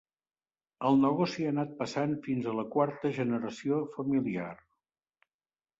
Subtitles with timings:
[0.89, 4.53] El negoci ha anat passant fins a la quarta generació familiar.